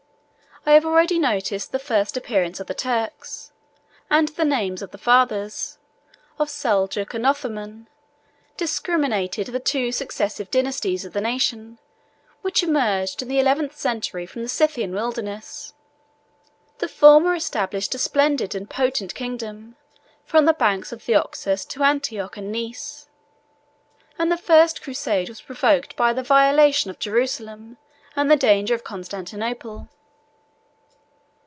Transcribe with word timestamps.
I 0.63 0.73
have 0.73 0.85
already 0.85 1.17
noticed 1.17 1.71
the 1.71 1.79
first 1.79 2.15
appearance 2.15 2.59
of 2.59 2.67
the 2.67 2.75
Turks; 2.75 3.51
and 4.11 4.27
the 4.27 4.45
names 4.45 4.83
of 4.83 4.91
the 4.91 4.99
fathers, 4.99 5.79
of 6.37 6.49
Seljuk 6.51 7.15
and 7.15 7.25
Othman, 7.25 7.87
discriminate 8.57 9.31
the 9.43 9.59
two 9.59 9.91
successive 9.91 10.51
dynasties 10.51 11.03
of 11.03 11.13
the 11.13 11.19
nation, 11.19 11.79
which 12.43 12.61
emerged 12.61 13.23
in 13.23 13.27
the 13.27 13.39
eleventh 13.39 13.75
century 13.75 14.27
from 14.27 14.43
the 14.43 14.47
Scythian 14.47 14.93
wilderness. 14.93 15.73
The 16.77 16.87
former 16.87 17.33
established 17.33 17.95
a 17.95 17.97
splendid 17.97 18.53
and 18.53 18.69
potent 18.69 19.15
kingdom 19.15 19.77
from 20.25 20.45
the 20.45 20.53
banks 20.53 20.91
of 20.91 21.07
the 21.07 21.15
Oxus 21.15 21.65
to 21.65 21.81
Antioch 21.81 22.37
and 22.37 22.51
Nice; 22.51 23.07
and 24.19 24.31
the 24.31 24.37
first 24.37 24.83
crusade 24.83 25.27
was 25.27 25.41
provoked 25.41 25.95
by 25.95 26.13
the 26.13 26.21
violation 26.21 26.91
of 26.91 26.99
Jerusalem 26.99 27.77
and 28.15 28.29
the 28.29 28.35
danger 28.35 28.75
of 28.75 28.83
Constantinople. 28.83 29.89